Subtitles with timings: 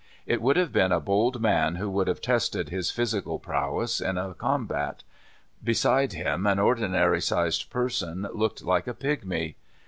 [0.25, 4.17] It would have been a bold man who would have tested his physical provvcss in
[4.17, 5.03] a combat.
[5.63, 9.57] Beside him an ordinary sized person looked like a pigmy.